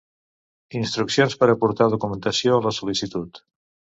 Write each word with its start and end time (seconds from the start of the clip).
Instruccions 0.79 1.35
per 1.43 1.49
aportar 1.53 1.87
documentació 1.95 2.57
a 2.57 2.65
la 2.69 2.75
sol·licitud. 2.81 3.43